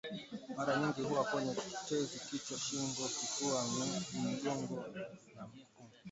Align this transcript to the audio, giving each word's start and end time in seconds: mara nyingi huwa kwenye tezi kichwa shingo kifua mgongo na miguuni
mara 0.57 0.73
nyingi 0.79 1.01
huwa 1.01 1.23
kwenye 1.23 1.55
tezi 1.87 2.19
kichwa 2.19 2.57
shingo 2.57 3.03
kifua 3.07 3.63
mgongo 4.21 4.75
na 5.35 5.47
miguuni 5.47 5.67